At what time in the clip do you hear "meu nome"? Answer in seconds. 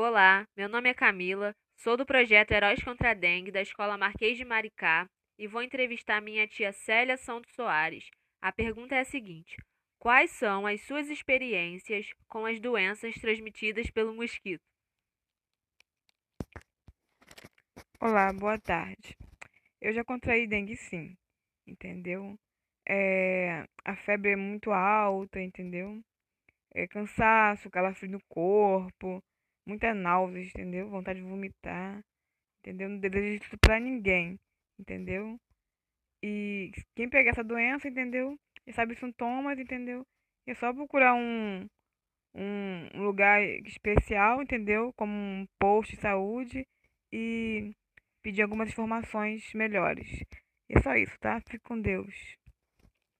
0.56-0.88